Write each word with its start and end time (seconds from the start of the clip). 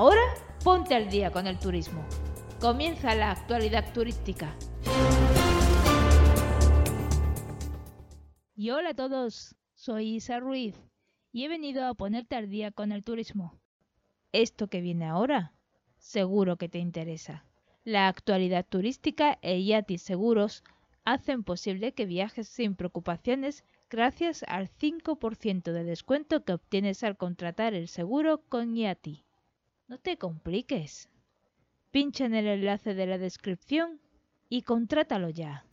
Ahora 0.00 0.22
ponte 0.62 0.94
al 0.94 1.10
día 1.10 1.32
con 1.32 1.48
el 1.48 1.58
turismo. 1.58 2.06
Comienza 2.60 3.16
la 3.16 3.32
actualidad 3.32 3.92
turística. 3.92 4.54
Y 8.54 8.70
hola 8.70 8.90
a 8.90 8.94
todos, 8.94 9.56
soy 9.74 10.14
Isa 10.14 10.38
Ruiz 10.38 10.76
y 11.32 11.44
he 11.44 11.48
venido 11.48 11.84
a 11.84 11.94
ponerte 11.94 12.36
al 12.36 12.48
día 12.48 12.70
con 12.70 12.92
el 12.92 13.02
turismo. 13.02 13.58
Esto 14.30 14.68
que 14.68 14.80
viene 14.80 15.04
ahora, 15.04 15.52
seguro 15.96 16.58
que 16.58 16.68
te 16.68 16.78
interesa. 16.78 17.44
La 17.82 18.06
actualidad 18.06 18.64
turística 18.64 19.36
e 19.42 19.64
Yati 19.64 19.98
Seguros 19.98 20.62
hacen 21.04 21.42
posible 21.42 21.92
que 21.92 22.06
viajes 22.06 22.46
sin 22.46 22.76
preocupaciones 22.76 23.64
gracias 23.90 24.44
al 24.46 24.70
5% 24.70 25.72
de 25.72 25.82
descuento 25.82 26.44
que 26.44 26.52
obtienes 26.52 27.02
al 27.02 27.16
contratar 27.16 27.74
el 27.74 27.88
seguro 27.88 28.44
con 28.48 28.76
Yati. 28.76 29.24
No 29.88 29.96
te 29.96 30.18
compliques. 30.18 31.08
Pincha 31.90 32.26
en 32.26 32.34
el 32.34 32.46
enlace 32.46 32.92
de 32.92 33.06
la 33.06 33.16
descripción 33.16 34.02
y 34.50 34.60
contrátalo 34.60 35.30
ya. 35.30 35.64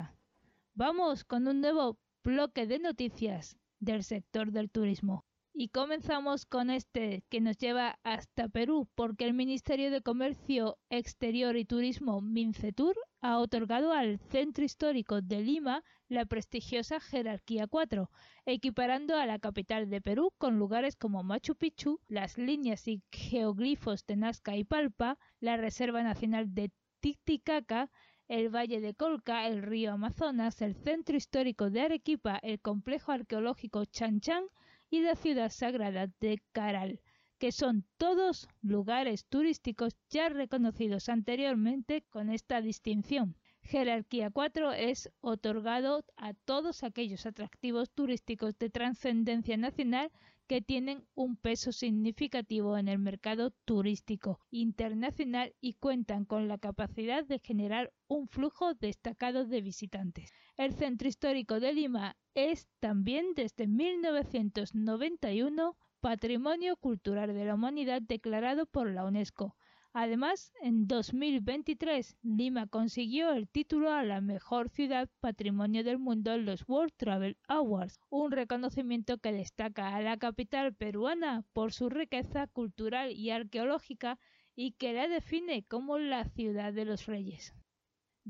Vamos 0.74 1.22
con 1.22 1.46
un 1.46 1.60
nuevo 1.60 1.98
bloque 2.24 2.66
de 2.66 2.78
noticias 2.78 3.58
del 3.78 4.04
sector 4.04 4.52
del 4.52 4.70
turismo. 4.70 5.25
Y 5.58 5.68
comenzamos 5.68 6.44
con 6.44 6.68
este 6.68 7.24
que 7.30 7.40
nos 7.40 7.56
lleva 7.56 7.98
hasta 8.02 8.46
Perú, 8.50 8.90
porque 8.94 9.24
el 9.24 9.32
Ministerio 9.32 9.90
de 9.90 10.02
Comercio 10.02 10.76
Exterior 10.90 11.56
y 11.56 11.64
Turismo, 11.64 12.20
MINCETUR, 12.20 12.94
ha 13.22 13.38
otorgado 13.38 13.94
al 13.94 14.18
Centro 14.18 14.66
Histórico 14.66 15.22
de 15.22 15.40
Lima 15.40 15.82
la 16.08 16.26
prestigiosa 16.26 17.00
Jerarquía 17.00 17.66
4, 17.68 18.10
equiparando 18.44 19.16
a 19.16 19.24
la 19.24 19.38
capital 19.38 19.88
de 19.88 20.02
Perú 20.02 20.30
con 20.36 20.58
lugares 20.58 20.94
como 20.94 21.22
Machu 21.22 21.54
Picchu, 21.54 22.00
las 22.06 22.36
líneas 22.36 22.86
y 22.86 23.02
geoglifos 23.10 24.04
de 24.04 24.16
Nazca 24.16 24.58
y 24.58 24.64
Palpa, 24.64 25.16
la 25.40 25.56
Reserva 25.56 26.02
Nacional 26.02 26.54
de 26.54 26.70
Titicaca, 27.00 27.90
el 28.28 28.54
Valle 28.54 28.82
de 28.82 28.92
Colca, 28.92 29.46
el 29.46 29.62
río 29.62 29.92
Amazonas, 29.92 30.60
el 30.60 30.74
Centro 30.74 31.16
Histórico 31.16 31.70
de 31.70 31.80
Arequipa, 31.80 32.38
el 32.42 32.60
Complejo 32.60 33.12
Arqueológico 33.12 33.86
Chan 33.86 34.20
Chan, 34.20 34.44
y 34.90 35.00
la 35.00 35.14
ciudad 35.14 35.50
sagrada 35.50 36.08
de 36.20 36.42
Caral, 36.52 37.00
que 37.38 37.52
son 37.52 37.84
todos 37.96 38.48
lugares 38.62 39.26
turísticos 39.26 39.96
ya 40.08 40.28
reconocidos 40.28 41.08
anteriormente 41.08 42.02
con 42.10 42.30
esta 42.30 42.60
distinción. 42.60 43.36
Jerarquía 43.66 44.30
4 44.30 44.72
es 44.74 45.10
otorgado 45.20 46.04
a 46.16 46.34
todos 46.34 46.84
aquellos 46.84 47.26
atractivos 47.26 47.90
turísticos 47.90 48.56
de 48.58 48.70
trascendencia 48.70 49.56
nacional 49.56 50.12
que 50.46 50.62
tienen 50.62 51.04
un 51.16 51.36
peso 51.36 51.72
significativo 51.72 52.78
en 52.78 52.86
el 52.86 53.00
mercado 53.00 53.50
turístico 53.64 54.38
internacional 54.50 55.52
y 55.60 55.72
cuentan 55.74 56.24
con 56.24 56.46
la 56.46 56.58
capacidad 56.58 57.24
de 57.24 57.40
generar 57.40 57.92
un 58.06 58.28
flujo 58.28 58.74
destacado 58.74 59.44
de 59.44 59.60
visitantes. 59.60 60.32
El 60.56 60.72
Centro 60.72 61.08
Histórico 61.08 61.58
de 61.58 61.72
Lima 61.72 62.16
es 62.34 62.68
también 62.78 63.34
desde 63.34 63.66
1991 63.66 65.76
Patrimonio 66.00 66.76
Cultural 66.76 67.34
de 67.34 67.44
la 67.44 67.54
Humanidad 67.54 68.00
declarado 68.00 68.66
por 68.66 68.92
la 68.92 69.04
UNESCO 69.04 69.56
Además, 69.98 70.52
en 70.60 70.86
2023, 70.86 72.18
Lima 72.22 72.66
consiguió 72.66 73.32
el 73.32 73.48
título 73.48 73.90
a 73.90 74.02
la 74.02 74.20
mejor 74.20 74.68
ciudad 74.68 75.08
patrimonio 75.20 75.84
del 75.84 75.98
mundo 75.98 76.34
en 76.34 76.44
los 76.44 76.68
World 76.68 76.92
Travel 76.98 77.38
Awards, 77.48 77.98
un 78.10 78.30
reconocimiento 78.30 79.16
que 79.16 79.32
destaca 79.32 79.96
a 79.96 80.02
la 80.02 80.18
capital 80.18 80.74
peruana 80.74 81.46
por 81.54 81.72
su 81.72 81.88
riqueza 81.88 82.46
cultural 82.46 83.12
y 83.12 83.30
arqueológica 83.30 84.18
y 84.54 84.72
que 84.72 84.92
la 84.92 85.08
define 85.08 85.64
como 85.64 85.96
la 85.96 86.26
ciudad 86.26 86.74
de 86.74 86.84
los 86.84 87.06
reyes. 87.06 87.54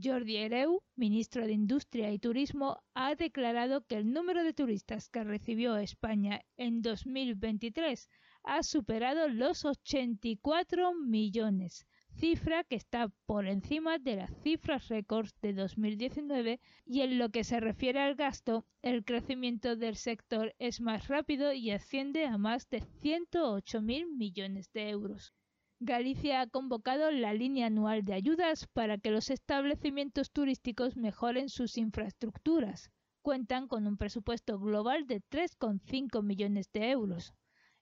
Jordi 0.01 0.37
Hereu, 0.37 0.85
ministro 0.95 1.47
de 1.47 1.53
Industria 1.55 2.13
y 2.13 2.21
Turismo, 2.21 2.79
ha 2.95 3.17
declarado 3.17 3.85
que 3.85 3.97
el 3.97 4.13
número 4.13 4.45
de 4.45 4.53
turistas 4.53 5.09
que 5.09 5.25
recibió 5.25 5.77
España 5.79 6.43
en 6.57 6.81
2023 6.83 8.09
ha 8.47 8.63
superado 8.63 9.29
los 9.29 9.65
84 9.65 10.95
millones, 10.95 11.85
cifra 12.15 12.63
que 12.63 12.77
está 12.77 13.09
por 13.27 13.49
encima 13.49 13.99
de 13.99 14.15
las 14.15 14.31
cifras 14.43 14.87
récords 14.87 15.35
de 15.43 15.53
2019 15.53 16.61
y 16.87 17.01
en 17.01 17.19
lo 17.19 17.31
que 17.31 17.43
se 17.43 17.59
refiere 17.59 18.01
al 18.01 18.15
gasto, 18.15 18.65
el 18.83 19.05
crecimiento 19.05 19.75
del 19.75 19.97
sector 19.97 20.55
es 20.61 20.81
más 20.81 21.09
rápido 21.09 21.53
y 21.53 21.73
asciende 21.73 22.25
a 22.25 22.39
más 22.39 22.71
de 22.71 22.83
108 23.03 23.83
mil 23.83 24.07
millones 24.07 24.73
de 24.73 24.91
euros. 24.91 25.35
Galicia 25.81 26.41
ha 26.41 26.47
convocado 26.47 27.11
la 27.11 27.35
línea 27.35 27.67
anual 27.67 28.05
de 28.05 28.15
ayudas 28.15 28.69
para 28.73 28.97
que 28.97 29.11
los 29.11 29.29
establecimientos 29.29 30.31
turísticos 30.31 30.97
mejoren 30.97 31.49
sus 31.49 31.77
infraestructuras. 31.77 32.93
Cuentan 33.23 33.67
con 33.67 33.89
un 33.89 33.97
presupuesto 33.97 34.61
global 34.61 35.09
de 35.09 35.21
3,5 35.21 36.23
millones 36.23 36.71
de 36.73 36.91
euros. 36.93 37.35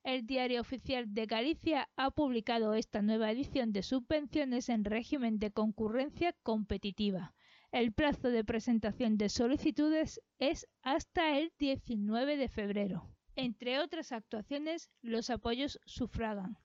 El 0.05 0.27
Diario 0.27 0.61
Oficial 0.61 1.15
de 1.15 1.25
Galicia 1.25 1.89
ha 1.97 2.11
publicado 2.11 2.75
esta 2.75 3.01
nueva 3.01 3.31
edición 3.31 3.73
de 3.73 3.83
subvenciones 3.83 4.69
en 4.69 4.85
régimen 4.85 5.39
de 5.39 5.51
concurrencia 5.51 6.35
competitiva. 6.43 7.35
El 7.73 7.91
plazo 7.95 8.29
de 8.29 8.45
presentación 8.45 9.17
de 9.17 9.31
solicitudes 9.31 10.21
es 10.39 10.69
hasta 10.83 11.39
el 11.39 11.55
19 11.59 12.37
de 12.37 12.49
febrero. 12.49 13.09
Entre 13.35 13.79
otras 13.79 14.13
actuaciones, 14.13 14.91
los 15.01 15.31
apoyos 15.31 15.81
sufragan 15.87 16.59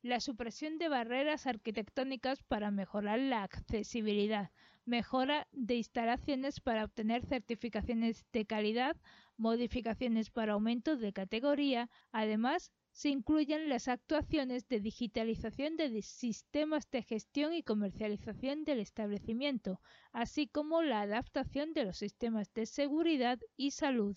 la 0.00 0.20
supresión 0.20 0.78
de 0.78 0.88
barreras 0.88 1.46
arquitectónicas 1.46 2.42
para 2.44 2.70
mejorar 2.70 3.18
la 3.18 3.42
accesibilidad, 3.42 4.50
mejora 4.88 5.46
de 5.52 5.76
instalaciones 5.76 6.60
para 6.60 6.84
obtener 6.84 7.24
certificaciones 7.24 8.24
de 8.32 8.46
calidad, 8.46 8.96
modificaciones 9.36 10.30
para 10.30 10.54
aumento 10.54 10.96
de 10.96 11.12
categoría, 11.12 11.88
además 12.10 12.72
se 12.92 13.10
incluyen 13.10 13.68
las 13.68 13.86
actuaciones 13.86 14.66
de 14.66 14.80
digitalización 14.80 15.76
de 15.76 16.02
sistemas 16.02 16.90
de 16.90 17.02
gestión 17.02 17.52
y 17.52 17.62
comercialización 17.62 18.64
del 18.64 18.80
establecimiento, 18.80 19.80
así 20.12 20.48
como 20.48 20.82
la 20.82 21.02
adaptación 21.02 21.74
de 21.74 21.84
los 21.84 21.98
sistemas 21.98 22.52
de 22.54 22.66
seguridad 22.66 23.38
y 23.56 23.70
salud 23.70 24.16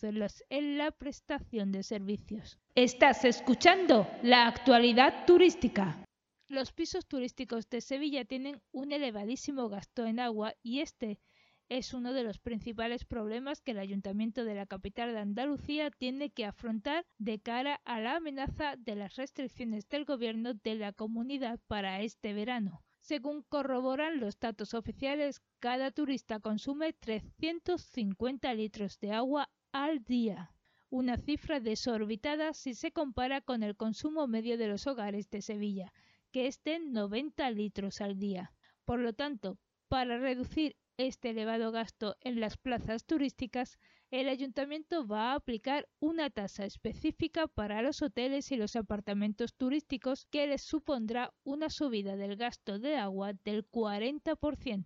en, 0.50 0.78
la 0.78 0.90
prestación 0.90 1.72
de 1.72 1.84
servicios. 1.84 2.58
Estás 2.74 3.24
escuchando 3.24 4.08
la 4.24 4.48
actualidad 4.48 5.26
turística. 5.28 6.04
Los 6.52 6.74
pisos 6.74 7.06
turísticos 7.06 7.70
de 7.70 7.80
Sevilla 7.80 8.26
tienen 8.26 8.62
un 8.74 8.92
elevadísimo 8.92 9.70
gasto 9.70 10.06
en 10.06 10.20
agua 10.20 10.54
y 10.62 10.82
este 10.82 11.22
es 11.70 11.94
uno 11.94 12.12
de 12.12 12.24
los 12.24 12.40
principales 12.40 13.06
problemas 13.06 13.62
que 13.62 13.72
el 13.72 13.80
ayuntamiento 13.80 14.44
de 14.44 14.56
la 14.56 14.66
capital 14.66 15.14
de 15.14 15.20
Andalucía 15.20 15.92
tiene 15.92 16.30
que 16.30 16.44
afrontar 16.44 17.06
de 17.18 17.40
cara 17.40 17.80
a 17.86 18.02
la 18.02 18.18
amenaza 18.18 18.76
de 18.76 18.96
las 18.98 19.16
restricciones 19.16 19.88
del 19.88 20.04
gobierno 20.04 20.54
de 20.54 20.76
la 20.76 20.92
comunidad 20.92 21.62
para 21.68 22.02
este 22.02 22.34
verano. 22.34 22.84
Según 23.00 23.44
corroboran 23.44 24.20
los 24.20 24.38
datos 24.38 24.74
oficiales, 24.74 25.42
cada 25.60 25.90
turista 25.92 26.42
consume 26.42 26.92
350 26.92 28.54
litros 28.56 29.00
de 29.00 29.14
agua 29.14 29.50
al 29.72 30.04
día, 30.04 30.54
una 30.90 31.16
cifra 31.16 31.62
desorbitada 31.62 32.54
si 32.54 32.74
se 32.74 32.92
compara 32.92 33.40
con 33.40 33.64
el 33.64 33.78
consumo 33.78 34.28
medio 34.28 34.58
de 34.58 34.68
los 34.68 34.86
hogares 34.86 35.30
de 35.30 35.42
Sevilla, 35.42 35.94
que 36.32 36.48
es 36.48 36.64
de 36.64 36.80
90 36.80 37.50
litros 37.52 38.02
al 38.02 38.18
día. 38.18 38.54
Por 38.86 39.00
lo 39.00 39.14
tanto, 39.14 39.60
para 39.88 40.18
reducir 40.18 40.76
este 40.98 41.32
elevado 41.32 41.72
gasto 41.72 42.16
en 42.22 42.40
las 42.40 42.58
plazas 42.58 43.06
turísticas, 43.06 43.78
el 44.12 44.28
ayuntamiento 44.28 45.08
va 45.08 45.32
a 45.32 45.36
aplicar 45.36 45.88
una 46.00 46.30
tasa 46.30 46.66
específica 46.66 47.48
para 47.48 47.82
los 47.82 48.02
hoteles 48.02 48.52
y 48.52 48.58
los 48.58 48.76
apartamentos 48.76 49.56
turísticos 49.56 50.26
que 50.26 50.48
les 50.48 50.62
supondrá 50.62 51.34
una 51.44 51.70
subida 51.70 52.18
del 52.18 52.36
gasto 52.36 52.78
de 52.78 52.98
agua 52.98 53.34
del 53.34 53.66
40%. 53.70 54.86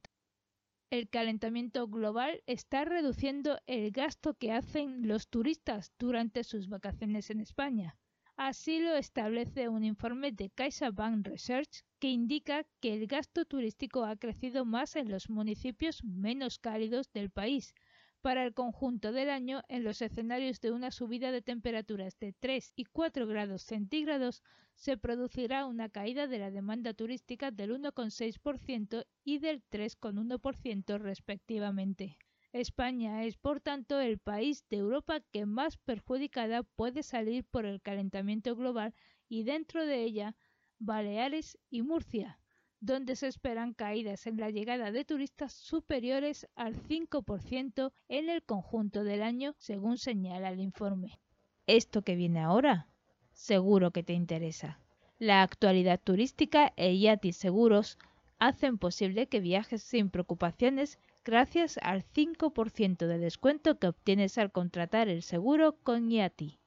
El 0.91 1.09
calentamiento 1.09 1.88
global 1.88 2.44
está 2.45 2.86
reduciendo 2.86 3.59
el 3.65 3.91
gasto 3.91 4.36
que 4.36 4.51
hacen 4.51 5.07
los 5.07 5.27
turistas 5.27 5.91
durante 5.98 6.44
sus 6.44 6.69
vacaciones 6.69 7.31
en 7.31 7.41
España. 7.41 7.98
Así 8.37 8.79
lo 8.79 8.95
establece 8.97 9.69
un 9.69 9.85
informe 9.85 10.33
de 10.33 10.49
CaixaBank 10.49 11.25
Research 11.25 11.85
que 11.99 12.09
indica 12.09 12.65
que 12.81 12.93
el 12.93 13.07
gasto 13.07 13.45
turístico 13.45 14.03
ha 14.03 14.17
crecido 14.17 14.65
más 14.65 14.97
en 14.97 15.09
los 15.09 15.29
municipios 15.29 16.03
menos 16.03 16.59
cálidos 16.59 17.13
del 17.13 17.29
país. 17.29 17.73
Para 18.19 18.43
el 18.43 18.53
conjunto 18.53 19.13
del 19.13 19.29
año, 19.29 19.61
en 19.69 19.85
los 19.85 20.01
escenarios 20.01 20.59
de 20.59 20.71
una 20.71 20.91
subida 20.91 21.31
de 21.31 21.41
temperaturas 21.41 22.19
de 22.19 22.33
3 22.33 22.73
y 22.75 22.83
4 22.83 23.25
grados 23.25 23.61
centígrados, 23.61 24.43
se 24.73 24.97
producirá 24.97 25.65
una 25.65 25.88
caída 25.88 26.27
de 26.27 26.39
la 26.39 26.51
demanda 26.51 26.93
turística 26.93 27.51
del 27.51 27.71
1,6% 27.71 29.05
y 29.23 29.39
del 29.39 29.63
3,1% 29.69 30.99
respectivamente. 30.99 32.17
España 32.59 33.25
es, 33.25 33.35
por 33.35 33.59
tanto, 33.59 33.99
el 33.99 34.17
país 34.17 34.65
de 34.69 34.77
Europa 34.77 35.19
que 35.19 35.45
más 35.45 35.75
perjudicada 35.75 36.63
puede 36.63 37.03
salir 37.03 37.43
por 37.43 37.65
el 37.65 37.81
calentamiento 37.81 38.55
global 38.55 38.93
y 39.27 39.43
dentro 39.43 39.85
de 39.85 40.03
ella 40.03 40.37
Baleares 40.79 41.57
y 41.69 41.81
Murcia, 41.81 42.39
donde 42.79 43.17
se 43.17 43.27
esperan 43.27 43.73
caídas 43.73 44.25
en 44.25 44.37
la 44.37 44.51
llegada 44.51 44.93
de 44.93 45.03
turistas 45.03 45.51
superiores 45.51 46.47
al 46.55 46.75
5% 46.75 47.91
en 48.07 48.29
el 48.29 48.41
conjunto 48.41 49.03
del 49.03 49.21
año, 49.21 49.53
según 49.57 49.97
señala 49.97 50.49
el 50.49 50.61
informe. 50.61 51.19
Esto 51.67 52.03
que 52.03 52.15
viene 52.15 52.39
ahora, 52.39 52.87
seguro 53.33 53.91
que 53.91 54.03
te 54.03 54.13
interesa. 54.13 54.79
La 55.19 55.41
actualidad 55.41 55.99
turística 56.01 56.71
e 56.77 56.97
Yati 56.97 57.33
Seguros 57.33 57.97
hacen 58.39 58.77
posible 58.77 59.27
que 59.27 59.41
viajes 59.41 59.83
sin 59.83 60.09
preocupaciones 60.09 60.99
gracias 61.25 61.80
al 61.81 62.06
5% 62.06 63.07
de 63.07 63.18
descuento 63.18 63.80
que 63.80 63.88
obtienes 63.88 64.38
al 64.38 64.51
contratar 64.51 65.10
el 65.10 65.24
seguro 65.24 65.75
con 65.83 66.10
Yati. 66.10 66.60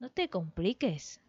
No 0.00 0.10
te 0.10 0.28
compliques. 0.28 1.20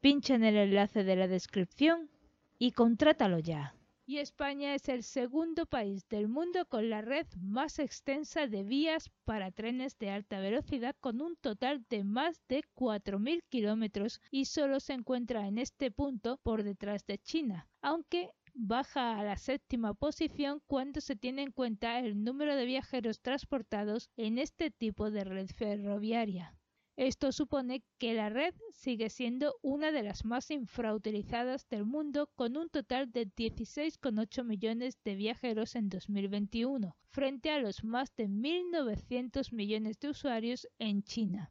Pincha 0.00 0.34
en 0.34 0.44
el 0.44 0.56
enlace 0.56 1.04
de 1.04 1.14
la 1.14 1.28
descripción 1.28 2.10
y 2.58 2.72
contrátalo 2.72 3.38
ya. 3.38 3.74
Y 4.06 4.18
España 4.18 4.74
es 4.74 4.88
el 4.88 5.04
segundo 5.04 5.66
país 5.66 6.08
del 6.08 6.26
mundo 6.26 6.64
con 6.64 6.90
la 6.90 7.00
red 7.00 7.28
más 7.36 7.78
extensa 7.78 8.48
de 8.48 8.64
vías 8.64 9.08
para 9.24 9.52
trenes 9.52 9.96
de 10.00 10.10
alta 10.10 10.40
velocidad 10.40 10.96
con 10.98 11.20
un 11.20 11.36
total 11.36 11.84
de 11.88 12.02
más 12.02 12.40
de 12.48 12.64
4.000 12.74 13.44
kilómetros 13.48 14.20
y 14.32 14.46
solo 14.46 14.80
se 14.80 14.94
encuentra 14.94 15.46
en 15.46 15.58
este 15.58 15.92
punto 15.92 16.38
por 16.42 16.64
detrás 16.64 17.06
de 17.06 17.18
China, 17.18 17.68
aunque 17.82 18.30
baja 18.54 19.18
a 19.18 19.24
la 19.24 19.36
séptima 19.36 19.94
posición 19.94 20.62
cuando 20.66 21.00
se 21.00 21.16
tiene 21.16 21.42
en 21.42 21.52
cuenta 21.52 21.98
el 21.98 22.24
número 22.24 22.56
de 22.56 22.66
viajeros 22.66 23.20
transportados 23.20 24.10
en 24.16 24.38
este 24.38 24.70
tipo 24.70 25.10
de 25.10 25.24
red 25.24 25.48
ferroviaria. 25.48 26.54
Esto 26.96 27.32
supone 27.32 27.82
que 27.98 28.12
la 28.12 28.28
red 28.28 28.54
sigue 28.72 29.08
siendo 29.08 29.56
una 29.62 29.90
de 29.90 30.02
las 30.02 30.26
más 30.26 30.50
infrautilizadas 30.50 31.66
del 31.70 31.86
mundo 31.86 32.30
con 32.34 32.58
un 32.58 32.68
total 32.68 33.10
de 33.10 33.26
16,8 33.26 34.44
millones 34.44 35.02
de 35.02 35.14
viajeros 35.14 35.76
en 35.76 35.88
2021, 35.88 36.94
frente 37.08 37.50
a 37.52 37.58
los 37.58 37.84
más 37.84 38.14
de 38.16 38.28
1.900 38.28 39.50
millones 39.52 39.98
de 39.98 40.10
usuarios 40.10 40.68
en 40.78 41.02
China. 41.02 41.50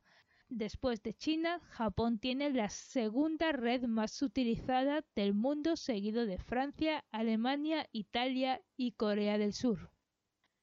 Después 0.51 1.03
de 1.03 1.13
China, 1.13 1.59
Japón 1.69 2.17
tiene 2.17 2.49
la 2.49 2.69
segunda 2.69 3.51
red 3.51 3.83
más 3.83 4.19
utilizada 4.23 5.05
del 5.15 5.35
mundo 5.35 5.75
seguido 5.75 6.25
de 6.25 6.39
Francia, 6.39 7.05
Alemania, 7.11 7.87
Italia 7.91 8.59
y 8.75 8.93
Corea 8.93 9.37
del 9.37 9.53
Sur. 9.53 9.91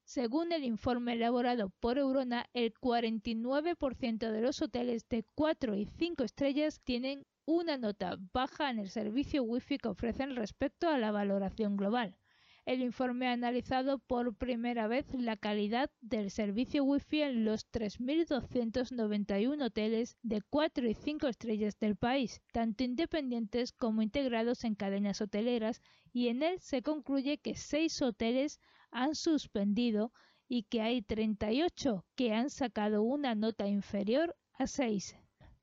Según 0.03 0.51
el 0.51 0.65
informe 0.65 1.13
elaborado 1.13 1.71
por 1.79 1.99
Eurona, 1.99 2.47
el 2.53 2.75
49% 2.75 4.33
de 4.33 4.41
los 4.41 4.61
hoteles 4.61 5.09
de 5.09 5.25
4 5.37 5.77
y 5.77 5.87
5 5.87 6.25
estrellas 6.25 6.81
tienen 6.83 7.25
una 7.45 7.79
nota 7.79 8.17
baja 8.33 8.71
en 8.71 8.81
el 8.81 8.91
servicio 8.91 9.45
Wi-Fi 9.45 9.79
que 9.79 9.89
ofrecen 9.89 10.35
respecto 10.35 10.89
a 10.89 10.99
la 10.99 11.13
valoración 11.13 11.77
global. 11.77 12.17
El 12.67 12.83
informe 12.83 13.29
ha 13.29 13.33
analizado 13.33 14.01
por 14.01 14.35
primera 14.35 14.89
vez 14.89 15.07
la 15.15 15.37
calidad 15.37 15.89
del 16.01 16.33
servicio 16.33 16.83
Wi-Fi 16.83 17.23
en 17.23 17.45
los 17.45 17.71
3.291 17.71 19.63
hoteles 19.65 20.17
de 20.23 20.43
4 20.43 20.89
y 20.89 20.95
5 20.95 21.29
estrellas 21.29 21.79
del 21.79 21.95
país, 21.95 22.43
tanto 22.53 22.83
independientes 22.83 23.71
como 23.71 24.03
integrados 24.03 24.65
en 24.65 24.75
cadenas 24.75 25.21
hoteleras, 25.21 25.81
y 26.13 26.27
en 26.27 26.43
él 26.43 26.59
se 26.59 26.83
concluye 26.83 27.39
que 27.39 27.55
6 27.55 28.03
hoteles 28.03 28.59
han 28.91 29.15
suspendido 29.15 30.13
y 30.49 30.65
que 30.65 30.83
hay 30.83 31.03
38 31.03 32.05
que 32.17 32.33
han 32.35 32.51
sacado 32.51 33.05
una 33.05 33.37
nota 33.37 33.69
inferior 33.69 34.35
a 34.55 34.67
6. 34.67 35.17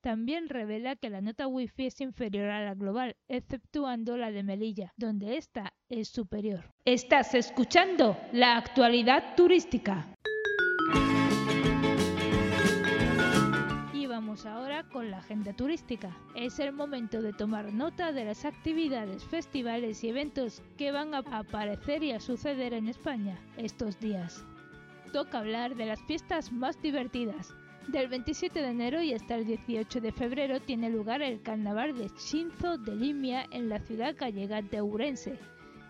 También 0.04 0.50
revela 0.50 0.96
que 0.96 1.08
la 1.08 1.22
nota 1.22 1.46
Wi-Fi 1.46 1.86
es 1.86 1.98
inferior 2.02 2.50
a 2.50 2.62
la 2.62 2.74
global, 2.74 3.16
exceptuando 3.26 4.18
la 4.18 4.30
de 4.30 4.42
Melilla, 4.42 4.92
donde 4.98 5.38
esta 5.38 5.72
es 5.88 6.08
superior. 6.08 6.70
Estás 6.84 7.34
escuchando 7.34 8.14
la 8.30 8.58
actualidad 8.58 9.34
turística. 9.34 10.06
Vamos 14.06 14.46
ahora 14.46 14.84
con 14.92 15.10
la 15.10 15.18
agenda 15.18 15.52
turística. 15.54 16.16
Es 16.36 16.60
el 16.60 16.72
momento 16.72 17.20
de 17.20 17.32
tomar 17.32 17.72
nota 17.72 18.12
de 18.12 18.24
las 18.24 18.44
actividades, 18.44 19.24
festivales 19.24 20.04
y 20.04 20.10
eventos 20.10 20.62
que 20.78 20.92
van 20.92 21.14
a 21.14 21.24
aparecer 21.32 22.04
y 22.04 22.12
a 22.12 22.20
suceder 22.20 22.74
en 22.74 22.86
España 22.86 23.36
estos 23.56 23.98
días. 23.98 24.46
Toca 25.12 25.40
hablar 25.40 25.74
de 25.74 25.86
las 25.86 26.00
fiestas 26.02 26.52
más 26.52 26.80
divertidas, 26.80 27.56
del 27.88 28.08
27 28.08 28.60
de 28.60 28.68
enero 28.68 29.02
y 29.02 29.12
hasta 29.12 29.36
el 29.36 29.46
18 29.46 30.00
de 30.00 30.12
febrero 30.12 30.60
tiene 30.60 30.90
lugar 30.90 31.22
el 31.22 31.42
carnaval 31.42 31.96
de 31.96 32.08
Shinzo 32.18 32.78
de 32.78 32.94
Limia 32.94 33.46
en 33.50 33.68
la 33.68 33.78
ciudad 33.78 34.14
gallega 34.18 34.62
de 34.62 34.80
Ourense. 34.80 35.38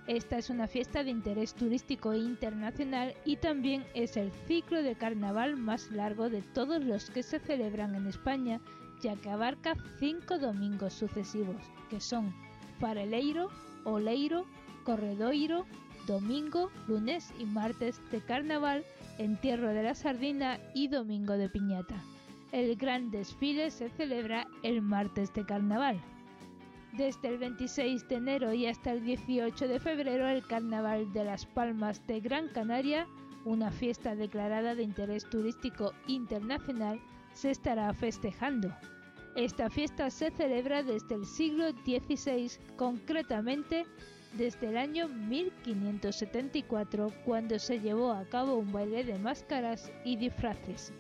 Esta 0.07 0.37
es 0.37 0.51
una 0.51 0.67
fiesta 0.67 1.03
de 1.03 1.11
interés 1.11 1.55
turístico 1.55 2.13
internacional 2.13 3.15
y 3.25 3.37
también 3.37 3.85
es 3.95 4.17
el 4.17 4.33
ciclo 4.47 4.83
de 4.83 4.97
carnaval 4.97 5.57
más 5.57 5.91
largo 5.91 6.29
de 6.29 6.43
todos 6.43 6.85
los 6.85 7.11
que 7.11 7.23
se 7.23 7.39
celebran 7.39 7.95
en 7.95 8.07
España, 8.07 8.61
ya 9.01 9.17
que 9.17 9.31
abarca 9.31 9.77
cinco 9.99 10.39
domingos 10.39 10.93
sucesivos, 10.93 11.63
que 11.89 12.01
son 12.01 12.35
Fareleiro, 12.81 13.49
Oleiro, 13.85 14.47
Corredoiro, 14.85 15.65
Domingo, 16.07 16.71
lunes 16.87 17.33
y 17.39 17.47
martes 17.47 18.01
de 18.11 18.21
carnaval 18.21 18.85
Entierro 19.19 19.69
de 19.69 19.83
la 19.83 19.95
Sardina 19.95 20.59
y 20.75 20.89
Domingo 20.89 21.35
de 21.35 21.49
Piñata. 21.49 21.97
El 22.53 22.77
gran 22.77 23.11
desfile 23.11 23.71
se 23.71 23.89
celebra 23.89 24.47
el 24.63 24.83
martes 24.83 25.33
de 25.35 25.45
carnaval. 25.47 26.01
Desde 26.93 27.29
el 27.29 27.39
26 27.39 28.09
de 28.09 28.15
enero 28.17 28.53
y 28.53 28.67
hasta 28.67 28.93
el 28.93 29.05
18 29.05 29.67
de 29.67 29.81
febrero 29.81 30.29
el 30.29 30.47
Carnaval 30.47 31.13
de 31.13 31.25
las 31.25 31.47
Palmas 31.47 32.07
de 32.07 32.21
Gran 32.21 32.49
Canaria, 32.49 33.07
una 33.45 33.71
fiesta 33.71 34.15
declarada 34.15 34.75
de 34.75 34.85
interés 34.85 35.29
turístico 35.29 35.93
internacional, 36.07 37.01
se 37.33 37.51
estará 37.51 37.93
festejando. 37.93 38.73
Esta 39.35 39.69
fiesta 39.69 40.11
se 40.11 40.31
celebra 40.31 40.85
desde 40.85 41.17
el 41.17 41.27
siglo 41.27 41.71
XVI, 41.73 42.53
concretamente 42.77 43.85
desde 44.37 44.69
el 44.69 44.77
año 44.77 45.09
1574 45.09 47.11
cuando 47.25 47.59
se 47.59 47.81
llevó 47.81 48.13
a 48.13 48.25
cabo 48.25 48.57
un 48.57 48.71
baile 48.73 49.03
de 49.05 49.19
máscaras 49.19 49.91
y 50.05 50.17
disfraces. 50.17 50.93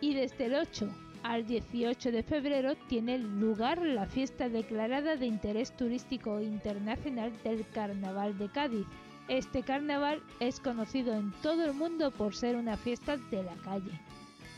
Y 0.00 0.14
desde 0.14 0.46
el 0.46 0.54
8 0.54 0.88
al 1.22 1.46
18 1.46 2.10
de 2.12 2.22
febrero 2.22 2.76
tiene 2.88 3.18
lugar 3.18 3.82
la 3.82 4.06
fiesta 4.06 4.48
declarada 4.48 5.16
de 5.16 5.26
interés 5.26 5.76
turístico 5.76 6.40
internacional 6.40 7.30
del 7.42 7.68
Carnaval 7.68 8.38
de 8.38 8.48
Cádiz. 8.48 8.86
Este 9.28 9.62
carnaval 9.62 10.22
es 10.40 10.58
conocido 10.60 11.14
en 11.14 11.32
todo 11.42 11.66
el 11.66 11.74
mundo 11.74 12.10
por 12.10 12.34
ser 12.34 12.56
una 12.56 12.78
fiesta 12.78 13.18
de 13.30 13.42
la 13.42 13.54
calle. 13.56 14.00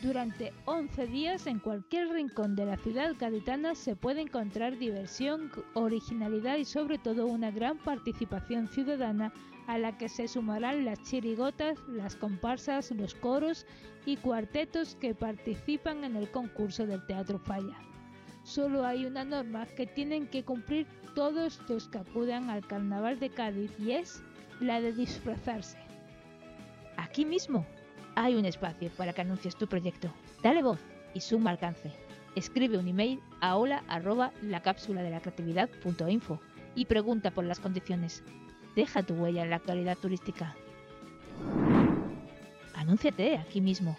Durante 0.03 0.55
11 0.65 1.09
días 1.09 1.47
en 1.47 1.59
cualquier 1.59 2.09
rincón 2.09 2.57
de 2.57 2.65
la 2.65 2.79
ciudad 2.79 3.15
gaditana 3.21 3.75
se 3.75 3.97
puede 3.97 4.23
encontrar 4.23 4.79
diversión, 4.79 5.53
originalidad 5.75 6.57
y 6.57 6.65
sobre 6.65 6.97
todo 6.97 7.27
una 7.27 7.51
gran 7.51 7.77
participación 7.77 8.69
ciudadana 8.69 9.31
a 9.67 9.77
la 9.77 9.99
que 9.99 10.09
se 10.09 10.27
sumarán 10.27 10.87
las 10.87 11.03
chirigotas, 11.03 11.79
las 11.87 12.17
comparsas, 12.17 12.91
los 12.93 13.15
coros 13.15 13.67
y 14.07 14.17
cuartetos 14.17 14.95
que 14.95 15.15
participan 15.15 16.03
en 16.05 16.17
el 16.17 16.31
concurso 16.31 16.87
del 16.87 17.05
Teatro 17.05 17.39
Falla. 17.39 17.77
Solo 18.43 18.87
hay 18.87 19.05
una 19.05 19.25
norma 19.25 19.67
que 19.67 19.87
tienen 19.87 20.27
que 20.27 20.45
cumplir 20.45 20.87
todos 21.15 21.61
los 21.69 21.89
que 21.89 21.99
acudan 21.99 22.49
al 22.49 22.67
Carnaval 22.67 23.21
de 23.21 23.29
Cádiz 23.29 23.71
y 23.79 23.93
es 23.93 24.23
la 24.61 24.81
de 24.81 24.95
disfrazarse. 24.95 25.77
Aquí 26.97 27.27
mismo, 27.27 27.67
hay 28.15 28.35
un 28.35 28.45
espacio 28.45 28.91
para 28.97 29.13
que 29.13 29.21
anuncies 29.21 29.57
tu 29.57 29.67
proyecto. 29.67 30.13
Dale 30.43 30.63
voz 30.63 30.79
y 31.15 31.21
suma 31.21 31.51
alcance. 31.51 31.93
Escribe 32.37 32.79
un 32.79 32.89
email 32.89 33.21
a 33.41 33.57
hola 33.57 33.83
y 36.75 36.85
pregunta 36.85 37.31
por 37.31 37.45
las 37.45 37.59
condiciones. 37.59 38.23
Deja 38.77 39.03
tu 39.03 39.15
huella 39.15 39.43
en 39.43 39.51
la 39.51 39.57
actualidad 39.57 39.99
turística. 39.99 40.55
Anúnciate 42.75 43.37
aquí 43.37 43.61
mismo. 43.61 43.97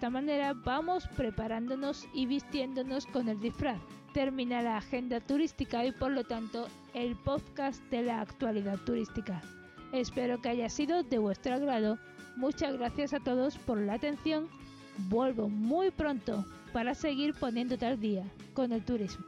Esta 0.00 0.08
manera 0.08 0.54
vamos 0.54 1.06
preparándonos 1.08 2.08
y 2.14 2.24
vistiéndonos 2.24 3.04
con 3.04 3.28
el 3.28 3.38
disfraz. 3.38 3.78
Termina 4.14 4.62
la 4.62 4.78
agenda 4.78 5.20
turística 5.20 5.84
y 5.84 5.92
por 5.92 6.10
lo 6.10 6.24
tanto 6.24 6.68
el 6.94 7.16
podcast 7.16 7.82
de 7.90 8.04
la 8.04 8.22
actualidad 8.22 8.78
turística. 8.86 9.42
Espero 9.92 10.40
que 10.40 10.48
haya 10.48 10.70
sido 10.70 11.02
de 11.02 11.18
vuestro 11.18 11.52
agrado. 11.52 11.98
Muchas 12.34 12.78
gracias 12.78 13.12
a 13.12 13.20
todos 13.20 13.58
por 13.58 13.76
la 13.76 13.92
atención. 13.92 14.48
Vuelvo 15.10 15.50
muy 15.50 15.90
pronto 15.90 16.46
para 16.72 16.94
seguir 16.94 17.34
poniéndote 17.34 17.84
al 17.84 18.00
día 18.00 18.24
con 18.54 18.72
el 18.72 18.82
turismo. 18.82 19.26